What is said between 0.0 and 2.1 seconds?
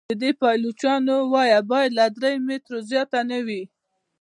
د دې پلچکونو وایه باید له